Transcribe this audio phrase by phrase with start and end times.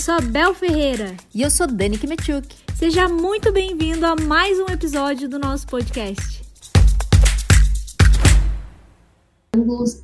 [0.00, 1.14] Eu sou a Bel Ferreira.
[1.34, 2.48] E eu sou Dani Kimetchuk.
[2.74, 6.42] Seja muito bem-vindo a mais um episódio do nosso podcast.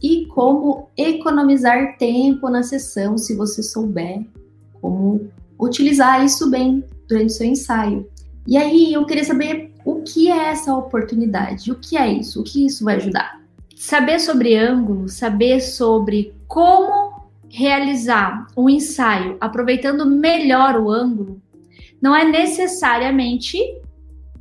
[0.03, 4.23] E como economizar tempo na sessão, se você souber
[4.83, 8.07] como utilizar isso bem durante o seu ensaio.
[8.47, 12.45] E aí eu queria saber o que é essa oportunidade, o que é isso, o
[12.45, 13.41] que isso vai ajudar.
[13.75, 17.16] Saber sobre ângulo, saber sobre como
[17.51, 21.41] realizar um ensaio aproveitando melhor o ângulo,
[22.01, 23.59] não é necessariamente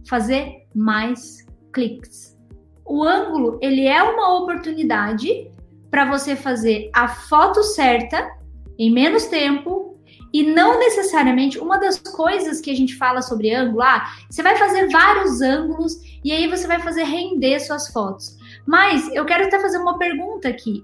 [0.08, 2.38] fazer mais cliques.
[2.86, 5.50] O ângulo, ele é uma oportunidade
[5.90, 8.30] para você fazer a foto certa
[8.78, 9.98] em menos tempo
[10.34, 14.58] e não necessariamente uma das coisas que a gente fala sobre ângulo, ah, você vai
[14.58, 18.36] fazer vários ângulos e aí você vai fazer render suas fotos.
[18.68, 20.84] Mas eu quero até fazer uma pergunta aqui.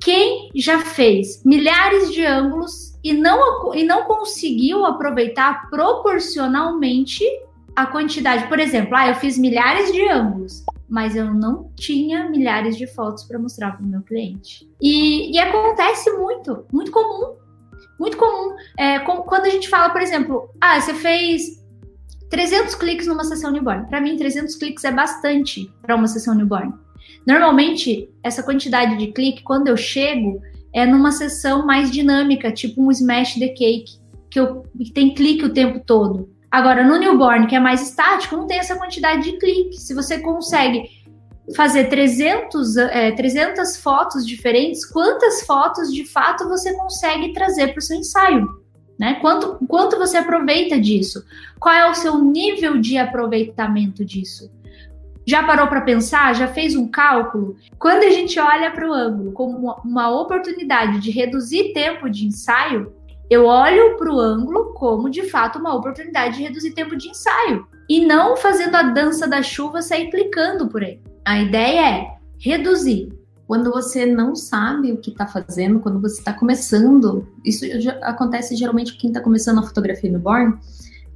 [0.00, 7.24] Quem já fez milhares de ângulos e não, e não conseguiu aproveitar proporcionalmente
[7.74, 8.46] a quantidade?
[8.48, 13.24] Por exemplo, ah, eu fiz milhares de ângulos, mas eu não tinha milhares de fotos
[13.24, 14.68] para mostrar para o meu cliente.
[14.80, 17.36] E, e acontece muito, muito comum
[17.98, 18.54] muito comum.
[18.78, 21.62] É, com, quando a gente fala, por exemplo, ah, você fez
[22.30, 23.86] 300 cliques numa sessão newborn.
[23.86, 26.74] Para mim, 300 cliques é bastante para uma sessão newborn.
[27.26, 30.40] Normalmente, essa quantidade de clique, quando eu chego,
[30.72, 33.98] é numa sessão mais dinâmica, tipo um Smash the Cake,
[34.30, 36.30] que, eu, que tem clique o tempo todo.
[36.50, 39.76] Agora, no newborn, que é mais estático, não tem essa quantidade de clique.
[39.78, 40.88] Se você consegue
[41.54, 47.82] fazer 300, é, 300 fotos diferentes, quantas fotos de fato você consegue trazer para o
[47.82, 48.48] seu ensaio?
[48.98, 49.14] Né?
[49.20, 51.24] Quanto, quanto você aproveita disso?
[51.60, 54.50] Qual é o seu nível de aproveitamento disso?
[55.26, 56.34] Já parou para pensar?
[56.36, 57.56] Já fez um cálculo?
[57.78, 62.92] Quando a gente olha para o ângulo como uma, oportunidade de reduzir tempo de ensaio,
[63.28, 67.66] eu olho para o ângulo como de fato uma oportunidade de reduzir tempo de ensaio
[67.88, 71.00] e não fazendo a dança da chuva sair clicando por aí.
[71.24, 73.12] A ideia é reduzir.
[73.48, 77.64] Quando você não sabe o que está fazendo, quando você está começando, isso
[78.02, 80.58] acontece geralmente quem está começando a fotografia newborn,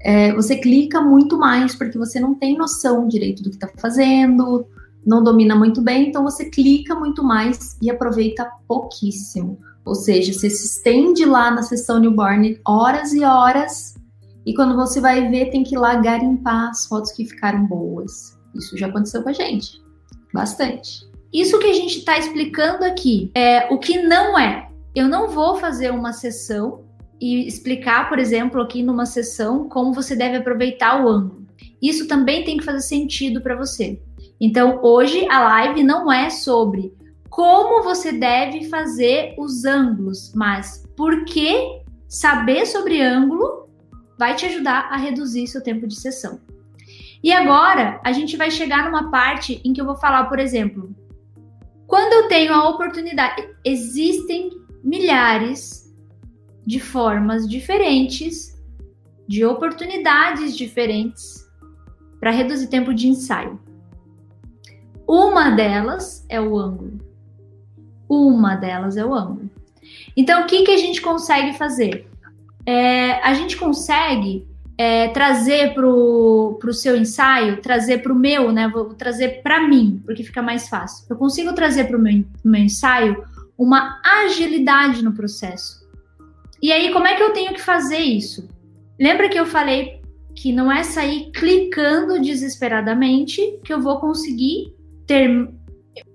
[0.02, 4.66] é, você clica muito mais porque você não tem noção direito do que está fazendo,
[5.04, 9.58] não domina muito bem, então você clica muito mais e aproveita pouquíssimo.
[9.84, 13.94] Ou seja, você se estende lá na sessão newborn horas e horas,
[14.44, 18.38] e quando você vai ver, tem que ir lá garimpar as fotos que ficaram boas.
[18.54, 19.82] Isso já aconteceu com a gente.
[20.32, 21.08] Bastante.
[21.32, 24.68] Isso que a gente está explicando aqui é o que não é.
[24.94, 26.82] Eu não vou fazer uma sessão
[27.20, 31.46] e explicar, por exemplo, aqui numa sessão como você deve aproveitar o ângulo.
[31.82, 34.00] Isso também tem que fazer sentido para você.
[34.40, 36.94] Então, hoje a live não é sobre
[37.28, 43.68] como você deve fazer os ângulos, mas porque saber sobre ângulo
[44.18, 46.40] vai te ajudar a reduzir seu tempo de sessão.
[47.22, 50.94] E agora a gente vai chegar numa parte em que eu vou falar, por exemplo,
[51.86, 54.50] quando eu tenho a oportunidade, existem
[54.82, 55.79] milhares
[56.66, 58.58] de formas diferentes,
[59.26, 61.48] de oportunidades diferentes
[62.18, 63.60] para reduzir tempo de ensaio.
[65.08, 66.98] Uma delas é o ângulo.
[68.08, 69.50] Uma delas é o ângulo.
[70.16, 72.08] Então, o que, que a gente consegue fazer?
[72.66, 74.46] É, a gente consegue
[74.76, 78.68] é, trazer para o seu ensaio, trazer para o meu, né?
[78.68, 81.06] Vou trazer para mim, porque fica mais fácil.
[81.10, 83.24] Eu consigo trazer para o meu, meu ensaio
[83.58, 85.79] uma agilidade no processo.
[86.62, 88.48] E aí, como é que eu tenho que fazer isso?
[88.98, 90.00] Lembra que eu falei
[90.34, 94.74] que não é sair clicando desesperadamente que eu vou conseguir
[95.06, 95.48] ter.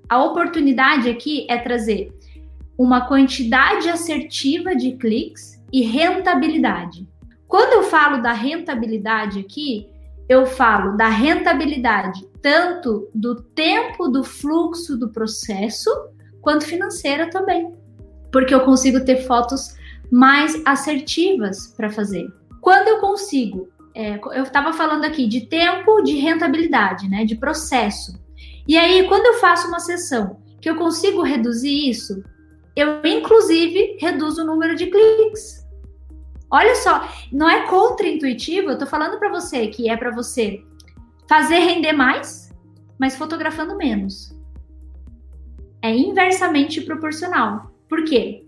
[0.07, 2.11] A oportunidade aqui é trazer
[2.77, 7.07] uma quantidade assertiva de cliques e rentabilidade.
[7.47, 9.87] Quando eu falo da rentabilidade aqui,
[10.27, 15.89] eu falo da rentabilidade tanto do tempo do fluxo do processo,
[16.41, 17.73] quanto financeira também.
[18.31, 19.75] Porque eu consigo ter fotos
[20.11, 22.27] mais assertivas para fazer.
[22.61, 28.19] Quando eu consigo, é, eu estava falando aqui de tempo de rentabilidade, né, de processo.
[28.67, 32.23] E aí, quando eu faço uma sessão que eu consigo reduzir isso,
[32.75, 35.65] eu inclusive reduzo o número de cliques.
[36.51, 40.63] Olha só, não é contra-intuitivo, eu tô falando para você que é para você
[41.27, 42.51] fazer render mais,
[42.99, 44.33] mas fotografando menos.
[45.81, 47.71] É inversamente proporcional.
[47.87, 48.44] Por quê?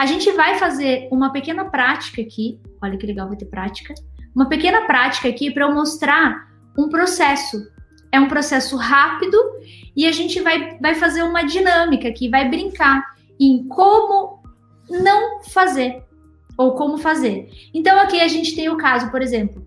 [0.00, 2.58] A gente vai fazer uma pequena prática aqui.
[2.82, 3.92] Olha que legal vai ter prática.
[4.34, 6.48] Uma pequena prática aqui para eu mostrar
[6.78, 7.70] um processo.
[8.10, 9.36] É um processo rápido
[9.94, 13.04] e a gente vai, vai fazer uma dinâmica aqui, vai brincar
[13.38, 14.42] em como
[14.88, 16.02] não fazer
[16.56, 17.50] ou como fazer.
[17.74, 19.66] Então aqui a gente tem o caso, por exemplo,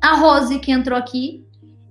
[0.00, 1.44] a Rose que entrou aqui,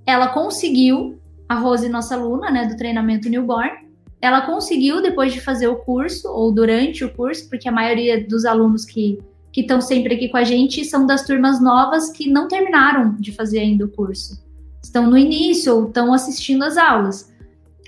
[0.05, 1.19] ela conseguiu,
[1.49, 3.82] a Rose, nossa aluna, né, do treinamento newborn,
[4.23, 8.45] ela conseguiu depois de fazer o curso ou durante o curso, porque a maioria dos
[8.45, 9.19] alunos que
[9.51, 13.31] que estão sempre aqui com a gente são das turmas novas que não terminaram de
[13.31, 14.43] fazer ainda o curso.
[14.83, 17.31] Estão no início ou estão assistindo as aulas.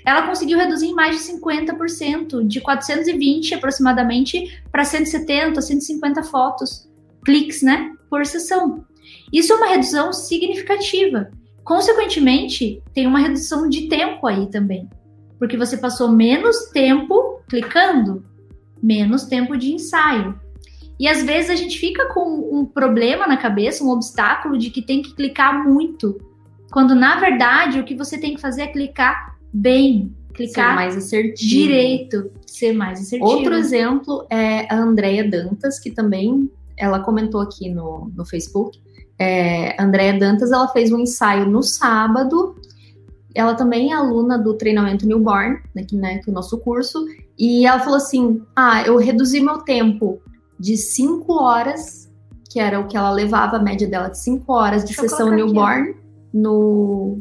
[0.04, 6.88] Ela conseguiu reduzir em mais de 50%, de 420 aproximadamente para 170, 150 fotos,
[7.24, 8.84] cliques, né, por sessão.
[9.32, 11.32] Isso é uma redução significativa.
[11.64, 14.88] Consequentemente, tem uma redução de tempo aí também,
[15.38, 18.24] porque você passou menos tempo clicando,
[18.82, 20.38] menos tempo de ensaio.
[20.98, 24.80] E às vezes a gente fica com um problema na cabeça, um obstáculo de que
[24.80, 26.18] tem que clicar muito,
[26.70, 30.96] quando na verdade o que você tem que fazer é clicar bem, clicar ser mais
[30.96, 31.50] assertivo.
[31.50, 33.30] direito, ser mais assertivo.
[33.30, 38.78] Outro exemplo é a Andrea Dantas, que também ela comentou aqui no, no Facebook.
[39.18, 39.76] É,
[40.18, 42.54] Dantas ela fez um ensaio no sábado.
[43.36, 47.04] Ela também é aluna do treinamento newborn, né, que, né, que é o nosso curso,
[47.38, 50.18] e ela falou assim: Ah, eu reduzi meu tempo
[50.58, 52.10] de 5 horas,
[52.50, 55.30] que era o que ela levava, a média dela de 5 horas de Deixa sessão
[55.30, 55.98] newborn aqui.
[56.32, 57.18] no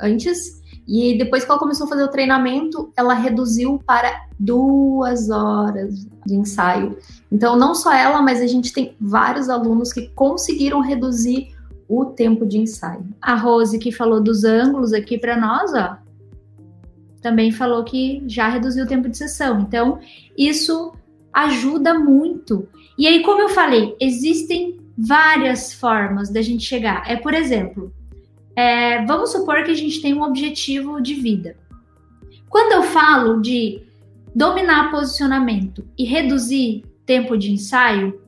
[0.00, 0.60] antes.
[0.86, 5.94] E depois que ela começou a fazer o treinamento, ela reduziu para duas horas
[6.26, 6.98] de ensaio.
[7.30, 11.54] Então, não só ela, mas a gente tem vários alunos que conseguiram reduzir
[11.92, 13.04] o tempo de ensaio.
[13.20, 15.98] A Rose, que falou dos ângulos aqui para nós, ó,
[17.20, 19.60] também falou que já reduziu o tempo de sessão.
[19.60, 20.00] Então,
[20.36, 20.94] isso
[21.30, 22.66] ajuda muito.
[22.96, 27.04] E aí, como eu falei, existem várias formas da gente chegar.
[27.06, 27.92] É, por exemplo,
[28.56, 31.56] é, vamos supor que a gente tem um objetivo de vida.
[32.48, 33.82] Quando eu falo de
[34.34, 38.18] dominar posicionamento e reduzir tempo de ensaio,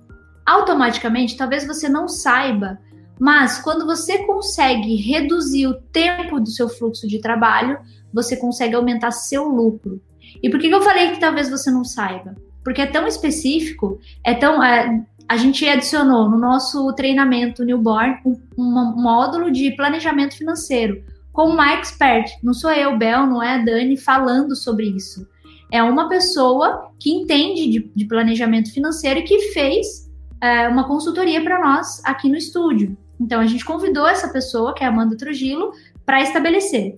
[0.45, 2.79] automaticamente, talvez você não saiba,
[3.19, 7.79] mas quando você consegue reduzir o tempo do seu fluxo de trabalho,
[8.13, 10.01] você consegue aumentar seu lucro.
[10.43, 12.35] E por que eu falei que talvez você não saiba?
[12.65, 14.65] porque é tão específico, é tão.
[14.65, 21.49] É, a gente adicionou no nosso treinamento newborn um, um, módulo de planejamento financeiro com
[21.51, 22.31] uma expert.
[22.43, 25.27] Não sou eu, Bel, não é a Dani falando sobre isso.
[25.71, 30.11] É uma pessoa que entende de, de planejamento financeiro e que fez
[30.41, 32.97] é, uma consultoria para nós aqui no estúdio.
[33.21, 35.73] Então a gente convidou essa pessoa, que é a Amanda Trujillo,
[36.05, 36.97] para estabelecer.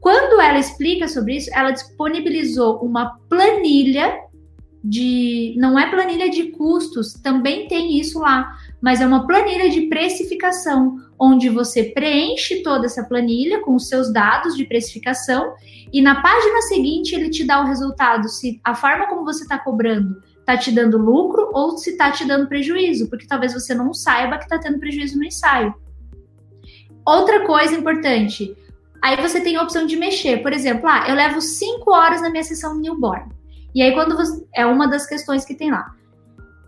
[0.00, 4.18] Quando ela explica sobre isso, ela disponibilizou uma planilha
[4.82, 5.54] de.
[5.56, 10.96] Não é planilha de custos, também tem isso lá, mas é uma planilha de precificação,
[11.18, 15.54] onde você preenche toda essa planilha com os seus dados de precificação
[15.92, 19.58] e na página seguinte ele te dá o resultado, se a forma como você está
[19.58, 23.94] cobrando está te dando lucro ou se está te dando prejuízo, porque talvez você não
[23.94, 25.74] saiba que está tendo prejuízo no ensaio.
[27.04, 28.56] Outra coisa importante,
[29.00, 30.42] aí você tem a opção de mexer.
[30.42, 33.28] Por exemplo, ah, eu levo 5 horas na minha sessão newborn.
[33.74, 34.44] E aí, quando você.
[34.54, 35.92] É uma das questões que tem lá.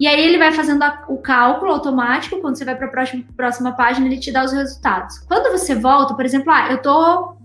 [0.00, 2.40] E aí, ele vai fazendo a, o cálculo automático.
[2.40, 5.18] Quando você vai para a próxima, próxima página, ele te dá os resultados.
[5.20, 7.36] Quando você volta, por exemplo, ah, eu tô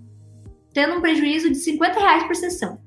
[0.74, 2.80] tendo um prejuízo de 50 reais por sessão.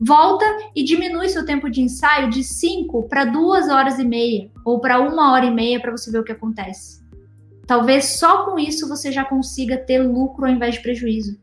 [0.00, 0.44] Volta
[0.74, 5.00] e diminui seu tempo de ensaio de 5 para 2 horas e meia, ou para
[5.00, 7.02] uma hora e meia para você ver o que acontece.
[7.66, 11.38] Talvez só com isso você já consiga ter lucro ao invés de prejuízo.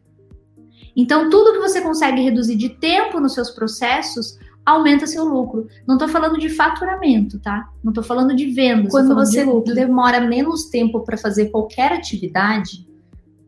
[0.95, 5.67] Então, tudo que você consegue reduzir de tempo nos seus processos aumenta seu lucro.
[5.87, 7.69] Não estou falando de faturamento, tá?
[7.83, 8.91] Não estou falando de vendas.
[8.91, 12.85] Quando você de demora menos tempo para fazer qualquer atividade,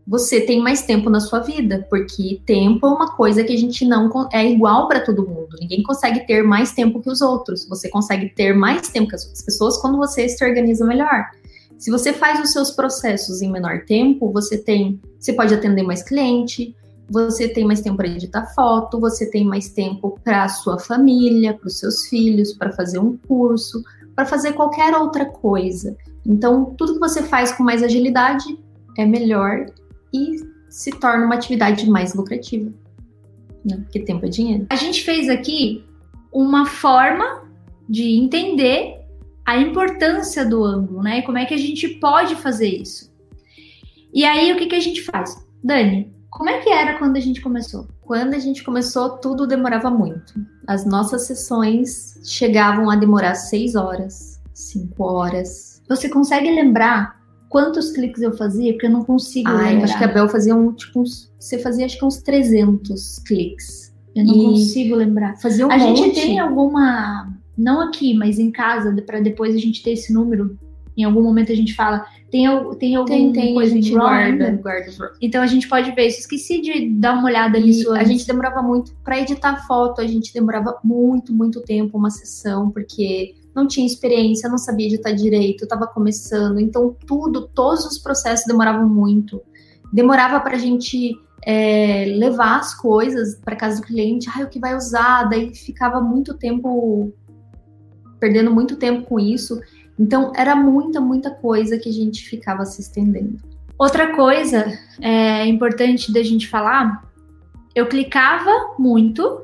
[0.05, 3.85] você tem mais tempo na sua vida, porque tempo é uma coisa que a gente
[3.85, 5.55] não é igual para todo mundo.
[5.59, 7.65] Ninguém consegue ter mais tempo que os outros.
[7.67, 11.29] Você consegue ter mais tempo que as pessoas quando você se organiza melhor.
[11.77, 16.03] Se você faz os seus processos em menor tempo, você tem, você pode atender mais
[16.03, 16.75] cliente,
[17.09, 21.53] você tem mais tempo para editar foto, você tem mais tempo para a sua família,
[21.53, 23.83] para os seus filhos, para fazer um curso,
[24.15, 25.95] para fazer qualquer outra coisa.
[26.25, 28.57] Então, tudo que você faz com mais agilidade
[28.97, 29.65] é melhor
[30.13, 30.37] e
[30.69, 32.71] se torna uma atividade mais lucrativa.
[33.65, 33.77] Né?
[33.77, 34.67] Porque tempo é dinheiro.
[34.69, 35.85] A gente fez aqui
[36.31, 37.43] uma forma
[37.87, 38.99] de entender
[39.45, 41.19] a importância do ângulo, né?
[41.19, 43.11] E como é que a gente pode fazer isso.
[44.13, 45.35] E aí, o que, que a gente faz?
[45.63, 47.87] Dani, como é que era quando a gente começou?
[48.01, 50.33] Quando a gente começou, tudo demorava muito.
[50.67, 55.81] As nossas sessões chegavam a demorar seis horas, cinco horas.
[55.89, 57.21] Você consegue lembrar
[57.53, 58.73] quantos cliques eu fazia?
[58.73, 59.83] Porque eu não consigo ah, lembrar.
[59.83, 63.93] Acho que a Bel fazia um, tipo, uns, você fazia acho que uns 300 cliques.
[64.15, 65.37] Eu não e consigo lembrar.
[65.37, 65.97] Fazia um a monte.
[65.97, 70.57] gente tem alguma não aqui, mas em casa, para depois a gente ter esse número.
[70.95, 72.45] Em algum momento a gente fala, tem,
[72.77, 75.13] tem alguma tem, tem, coisa a gente guarda, guarda.
[75.21, 76.19] Então a gente pode ver isso.
[76.19, 77.91] Esqueci de dar uma olhada nisso.
[77.93, 82.69] a gente demorava muito para editar foto, a gente demorava muito, muito tempo uma sessão,
[82.69, 88.45] porque não tinha experiência, não sabia editar direito, estava começando, então tudo, todos os processos
[88.47, 89.41] demoravam muito.
[89.91, 94.59] Demorava para a gente é, levar as coisas para casa do cliente, ah, o que
[94.59, 97.13] vai usar, daí ficava muito tempo
[98.19, 99.59] perdendo muito tempo com isso.
[99.97, 103.37] Então era muita, muita coisa que a gente ficava se estendendo.
[103.77, 104.65] Outra coisa
[105.01, 107.03] é, importante da gente falar,
[107.75, 109.41] eu clicava muito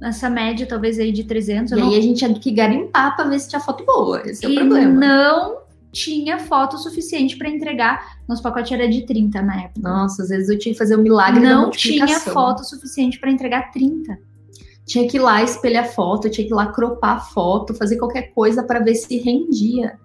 [0.00, 1.72] nessa média, talvez aí de 300.
[1.72, 4.22] E eu aí a gente tinha que garimpar para ver se tinha foto boa.
[4.24, 4.94] Esse é o e problema.
[4.94, 5.60] não
[5.92, 8.18] tinha foto suficiente para entregar.
[8.28, 9.88] Nosso pacote era de 30 na época.
[9.88, 13.30] Nossa, às vezes eu tinha que fazer o milagre da não tinha foto suficiente para
[13.30, 14.16] entregar 30.
[14.90, 18.32] Tinha que ir lá espelhar foto, tinha que ir lá cropar a foto, fazer qualquer
[18.34, 19.96] coisa para ver se rendia.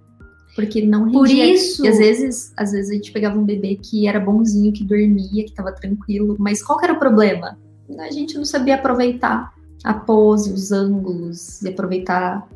[0.55, 1.19] Porque não rendia.
[1.19, 4.71] Por isso, E às vezes, às vezes a gente pegava um bebê que era bonzinho,
[4.71, 7.57] que dormia, que tava tranquilo, mas qual era o problema?
[7.97, 9.51] A gente não sabia aproveitar
[9.83, 12.47] a pose, os ângulos, e aproveitar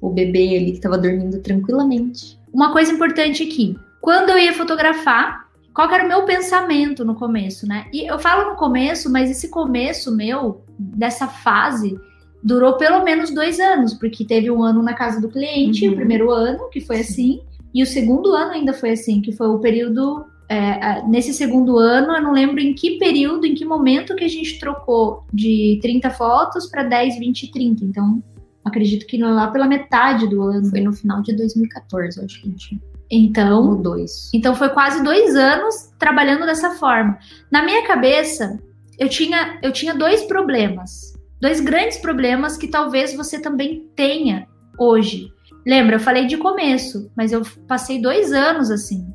[0.00, 2.38] o bebê ali que tava dormindo tranquilamente.
[2.52, 3.76] uma coisa importante aqui.
[4.00, 5.43] Quando eu ia fotografar,
[5.74, 7.86] qual era o meu pensamento no começo, né?
[7.92, 11.98] E eu falo no começo, mas esse começo meu, dessa fase,
[12.42, 15.92] durou pelo menos dois anos, porque teve um ano na casa do cliente, Uhum.
[15.94, 17.40] o primeiro ano, que foi assim,
[17.74, 20.26] e o segundo ano ainda foi assim, que foi o período.
[20.46, 24.24] é, a- nesse segundo ano, eu não lembro em que período, em que momento que
[24.24, 27.82] a gente trocou de 30 fotos para 10, 20 e 30.
[27.82, 28.22] Então,
[28.62, 30.66] acredito que lá pela metade do ano.
[30.68, 32.78] Foi no final de 2014, eu acho que a gente
[33.10, 34.30] Então, isso.
[34.32, 37.18] então foi quase dois anos trabalhando dessa forma.
[37.50, 38.58] Na minha cabeça,
[38.98, 41.12] eu tinha, eu tinha dois problemas.
[41.40, 44.46] Dois grandes problemas que talvez você também tenha
[44.78, 45.28] hoje.
[45.66, 49.06] Lembra, eu falei de começo, mas eu passei dois anos assim.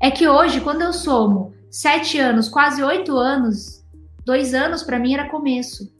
[0.00, 3.84] É que hoje, quando eu somo sete anos, quase oito anos,
[4.24, 5.90] dois anos para mim era começo.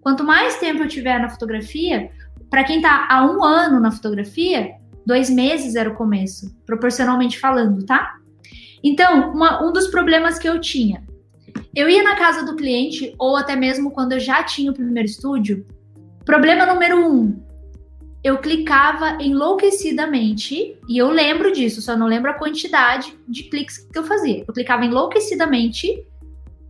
[0.00, 2.10] Quanto mais tempo eu tiver na fotografia,
[2.50, 4.72] para quem tá há um ano na fotografia,
[5.06, 8.14] dois meses era o começo, proporcionalmente falando, tá?
[8.82, 11.04] Então, uma- um dos problemas que eu tinha,
[11.74, 15.08] eu ia na casa do cliente, ou até mesmo quando eu já tinha o primeiro
[15.08, 15.66] estúdio,
[16.24, 17.42] problema número um,
[18.22, 23.98] eu clicava enlouquecidamente, e eu lembro disso, só não lembro a quantidade de cliques que
[23.98, 24.44] eu fazia.
[24.46, 26.06] Eu clicava enlouquecidamente,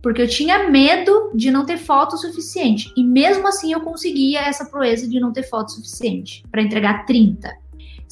[0.01, 2.91] porque eu tinha medo de não ter foto suficiente.
[2.97, 7.55] E mesmo assim eu conseguia essa proeza de não ter foto suficiente para entregar 30.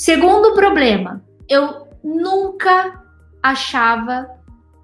[0.02, 3.04] Segundo problema, eu nunca
[3.44, 4.28] achava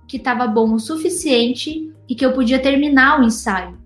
[0.07, 3.79] que estava bom o suficiente e que eu podia terminar o ensaio.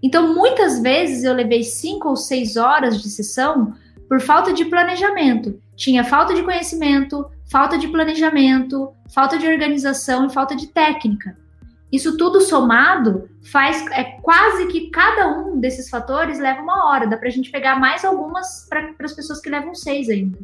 [0.00, 3.74] Então, muitas vezes eu levei cinco ou seis horas de sessão
[4.08, 5.60] por falta de planejamento.
[5.74, 11.36] Tinha falta de conhecimento, falta de planejamento, falta de organização e falta de técnica.
[11.90, 17.08] Isso tudo somado faz é quase que cada um desses fatores leva uma hora.
[17.08, 20.38] Dá pra gente pegar mais algumas para as pessoas que levam seis ainda.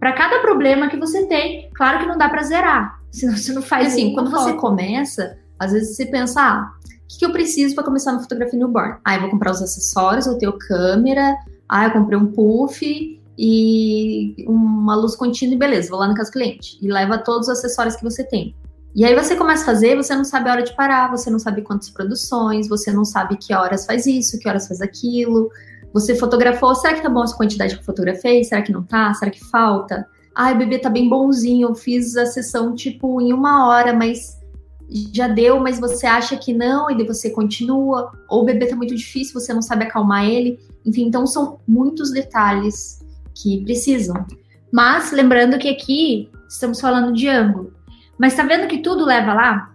[0.00, 2.98] Para cada problema que você tem, claro que não dá para zerar.
[3.12, 7.18] Senão você não faz assim, quando você começa, às vezes você pensa, ah, o que,
[7.18, 8.96] que eu preciso para começar na fotografia newborn?
[9.04, 11.36] Ah, eu vou comprar os acessórios, eu tenho câmera,
[11.68, 16.30] ah, eu comprei um puff e uma luz contínua e beleza, vou lá na casa
[16.30, 16.78] do cliente.
[16.80, 18.54] E leva todos os acessórios que você tem.
[18.94, 21.38] E aí você começa a fazer, você não sabe a hora de parar, você não
[21.38, 25.50] sabe quantas produções, você não sabe que horas faz isso, que horas faz aquilo.
[25.92, 28.44] Você fotografou, será que tá bom essa quantidade que eu fotografei?
[28.44, 29.12] Será que não tá?
[29.14, 30.06] Será que falta?
[30.34, 34.38] Ai, bebê tá bem bonzinho, eu fiz a sessão tipo em uma hora, mas
[35.12, 38.12] já deu, mas você acha que não, e daí você continua.
[38.28, 40.58] Ou o bebê tá muito difícil, você não sabe acalmar ele.
[40.84, 43.00] Enfim, então são muitos detalhes
[43.34, 44.24] que precisam.
[44.72, 47.72] Mas lembrando que aqui estamos falando de ângulo.
[48.18, 49.72] Mas tá vendo que tudo leva lá?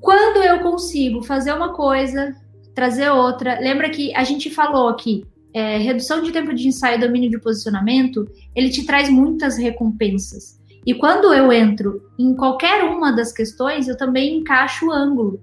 [0.00, 2.34] Quando eu consigo fazer uma coisa,
[2.74, 3.58] trazer outra.
[3.60, 5.24] Lembra que a gente falou aqui,
[5.56, 10.60] é, redução de tempo de ensaio e domínio de posicionamento, ele te traz muitas recompensas.
[10.84, 15.40] E quando eu entro em qualquer uma das questões, eu também encaixo o ângulo.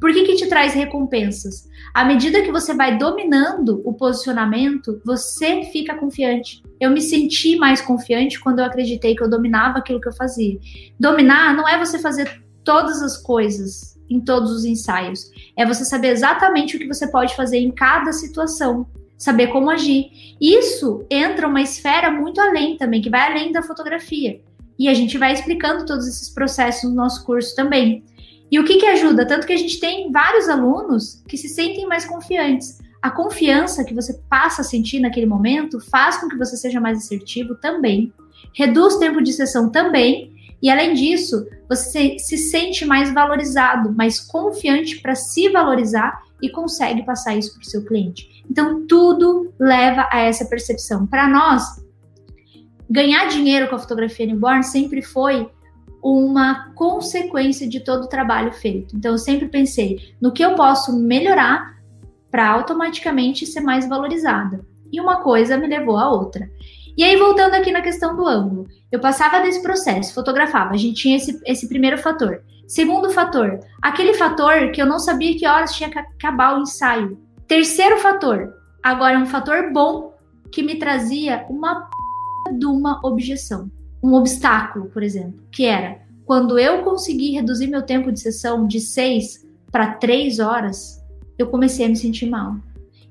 [0.00, 1.68] Por que, que te traz recompensas?
[1.92, 6.62] À medida que você vai dominando o posicionamento, você fica confiante.
[6.80, 10.56] Eu me senti mais confiante quando eu acreditei que eu dominava aquilo que eu fazia.
[11.00, 16.08] Dominar não é você fazer todas as coisas em todos os ensaios, é você saber
[16.08, 18.86] exatamente o que você pode fazer em cada situação,
[19.18, 20.10] saber como agir.
[20.40, 24.40] Isso entra uma esfera muito além também, que vai além da fotografia.
[24.78, 28.04] E a gente vai explicando todos esses processos no nosso curso também.
[28.50, 29.26] E o que, que ajuda?
[29.26, 32.78] Tanto que a gente tem vários alunos que se sentem mais confiantes.
[33.00, 36.98] a confiança que você passa a sentir naquele momento faz com que você seja mais
[36.98, 38.12] assertivo também,
[38.52, 44.18] reduz o tempo de sessão também, e além disso, você se sente mais valorizado, mais
[44.18, 48.44] confiante para se valorizar e consegue passar isso para o seu cliente.
[48.50, 51.06] Então, tudo leva a essa percepção.
[51.06, 51.84] Para nós,
[52.88, 55.50] ganhar dinheiro com a fotografia newborn sempre foi
[56.02, 58.96] uma consequência de todo o trabalho feito.
[58.96, 61.76] Então, eu sempre pensei no que eu posso melhorar
[62.30, 64.64] para automaticamente ser mais valorizada.
[64.92, 66.48] E uma coisa me levou à outra.
[66.96, 71.00] E aí, voltando aqui na questão do ângulo, eu passava desse processo, fotografava, a gente
[71.00, 72.42] tinha esse, esse primeiro fator.
[72.68, 77.18] Segundo fator, aquele fator que eu não sabia que horas tinha que acabar o ensaio.
[77.46, 80.14] Terceiro fator, agora um fator bom
[80.52, 82.52] que me trazia uma p...
[82.58, 83.70] de uma objeção,
[84.04, 88.80] um obstáculo, por exemplo, que era quando eu consegui reduzir meu tempo de sessão de
[88.80, 91.02] seis para três horas,
[91.38, 92.56] eu comecei a me sentir mal.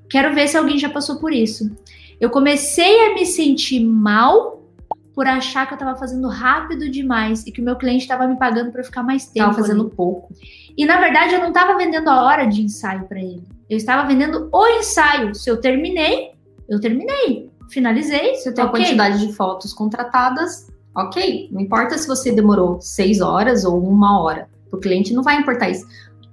[0.08, 1.68] Quero ver se alguém já passou por isso.
[2.20, 4.57] Eu comecei a me sentir mal
[5.18, 8.38] por achar que eu estava fazendo rápido demais e que o meu cliente estava me
[8.38, 9.46] pagando para ficar mais tempo.
[9.46, 9.90] Tava fazendo ali.
[9.90, 10.32] pouco.
[10.76, 13.42] E na verdade eu não estava vendendo a hora de ensaio para ele.
[13.68, 15.34] Eu estava vendendo o ensaio.
[15.34, 16.34] Se eu terminei,
[16.68, 17.50] eu terminei.
[17.68, 18.36] Finalizei.
[18.36, 18.80] Se eu tenho okay.
[18.80, 21.48] a quantidade de fotos contratadas, ok.
[21.50, 24.48] Não importa se você demorou seis horas ou uma hora.
[24.72, 25.84] O cliente não vai importar isso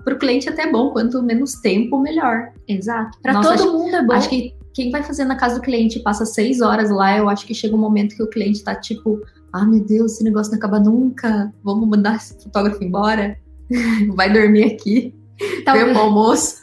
[0.03, 2.51] para o cliente é até bom, quanto menos tempo, melhor.
[2.67, 3.17] Exato.
[3.23, 4.13] Para todo acho, mundo é bom.
[4.13, 7.47] Acho que quem vai fazer na casa do cliente passa seis horas lá, eu acho
[7.47, 9.21] que chega um momento que o cliente tá tipo,
[9.53, 13.37] ah, meu Deus, esse negócio não acaba nunca, vamos mandar esse fotógrafo embora,
[14.15, 15.15] vai dormir aqui,
[15.63, 15.87] Talvez.
[15.87, 16.57] ver o almoço,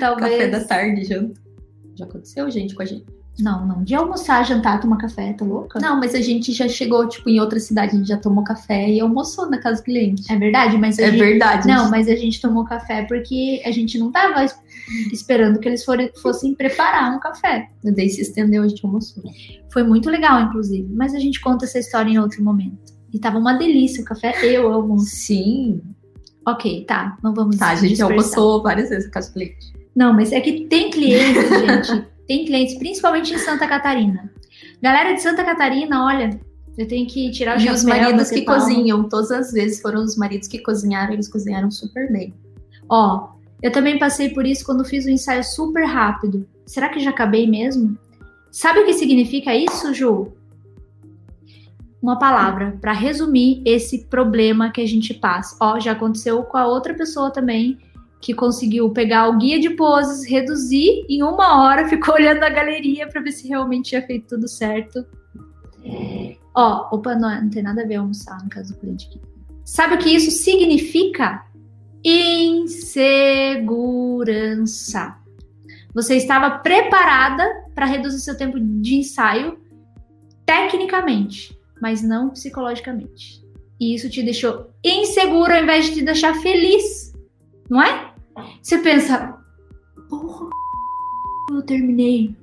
[0.00, 0.32] Talvez.
[0.32, 1.38] café da tarde, janta.
[1.94, 3.04] Já aconteceu, gente, com a gente.
[3.38, 3.84] Não, não.
[3.84, 5.78] De almoçar, jantar, tomar café, tá louca?
[5.78, 8.88] Não, mas a gente já chegou, tipo, em outra cidade, a gente já tomou café
[8.88, 10.32] e almoçou na casa do cliente.
[10.32, 11.18] É verdade, mas É gente...
[11.18, 11.68] verdade.
[11.68, 14.42] Não, mas a gente tomou café porque a gente não tava
[15.12, 15.84] esperando que eles
[16.20, 17.68] fossem preparar um café.
[17.84, 19.22] E daí se estendeu, a gente almoçou.
[19.72, 20.88] Foi muito legal, inclusive.
[20.94, 22.94] Mas a gente conta essa história em outro momento.
[23.12, 24.98] E tava uma delícia o café, eu amo.
[24.98, 25.80] Sim.
[26.46, 27.16] Ok, tá.
[27.22, 28.16] Não vamos Tá, a gente dispersar.
[28.16, 29.72] almoçou várias vezes na casa do cliente.
[29.94, 31.48] Não, mas é que tem clientes,
[31.88, 34.30] gente tem clientes, principalmente em Santa Catarina.
[34.82, 36.38] Galera de Santa Catarina, olha,
[36.76, 40.16] eu tenho que tirar o E os maridos que cozinham, todas as vezes foram os
[40.16, 42.34] maridos que cozinharam, eles cozinharam super bem.
[42.88, 46.46] Ó, eu também passei por isso quando fiz um ensaio super rápido.
[46.66, 47.96] Será que já acabei mesmo?
[48.50, 50.32] Sabe o que significa isso, Ju?
[52.00, 55.56] Uma palavra para resumir esse problema que a gente passa.
[55.60, 57.78] Ó, já aconteceu com a outra pessoa também
[58.20, 63.06] que conseguiu pegar o guia de poses, reduzir em uma hora, ficou olhando a galeria
[63.06, 65.04] para ver se realmente tinha feito tudo certo.
[66.54, 69.20] Ó, opa, não, não tem nada a ver almoçar no caso do cliente aqui.
[69.64, 71.45] Sabe o que isso significa?
[72.08, 73.16] Insegurança.
[75.94, 79.58] Você estava preparada para reduzir seu tempo de ensaio
[80.44, 83.42] tecnicamente, mas não psicologicamente.
[83.80, 87.06] E isso te deixou inseguro ao invés de te deixar feliz
[87.68, 88.12] não é?
[88.62, 89.36] Você pensa,
[90.08, 90.48] porra,
[91.52, 92.34] eu terminei.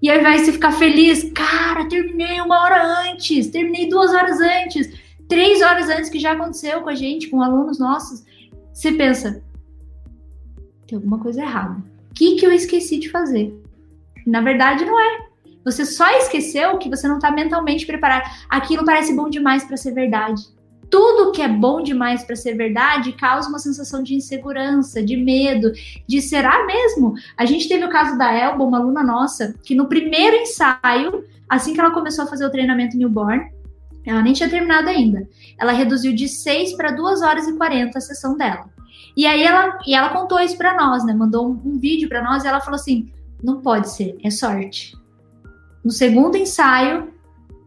[0.00, 4.92] E aí vai você ficar feliz, cara, terminei uma hora antes, terminei duas horas antes,
[5.28, 8.24] três horas antes que já aconteceu com a gente, com alunos nossos.
[8.78, 9.42] Você pensa,
[10.86, 11.82] tem alguma coisa errada.
[12.12, 13.52] O que, que eu esqueci de fazer?
[14.24, 15.26] Na verdade, não é.
[15.64, 18.30] Você só esqueceu que você não está mentalmente preparado.
[18.48, 20.44] Aquilo parece bom demais para ser verdade
[20.90, 25.70] tudo que é bom demais para ser verdade causa uma sensação de insegurança, de medo,
[26.06, 27.12] de será mesmo?
[27.36, 31.74] A gente teve o caso da Elba, uma aluna nossa, que no primeiro ensaio, assim
[31.74, 33.52] que ela começou a fazer o treinamento newborn,
[34.08, 35.28] ela nem tinha terminado ainda.
[35.58, 38.70] Ela reduziu de 6 para 2 horas e 40 a sessão dela.
[39.16, 41.12] E aí ela, e ela contou isso para nós, né?
[41.12, 44.96] Mandou um, um vídeo para nós e ela falou assim: "Não pode ser, é sorte".
[45.84, 47.12] No segundo ensaio,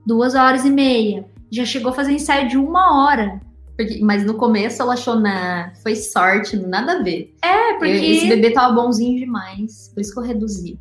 [0.06, 3.42] duas horas e meia já chegou a fazer ensaio de uma hora.
[3.78, 5.74] Porque, mas no começo ela achou na.
[5.82, 7.34] Foi sorte, nada a ver.
[7.42, 7.92] É, porque.
[7.92, 9.92] Eu, esse bebê tava bonzinho demais.
[9.94, 10.80] Por isso que eu reduzi.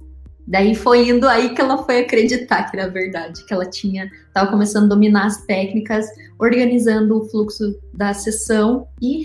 [0.51, 4.51] Daí foi indo aí que ela foi acreditar que era verdade, que ela tinha, tava
[4.51, 6.05] começando a dominar as técnicas,
[6.41, 9.23] organizando o fluxo da sessão e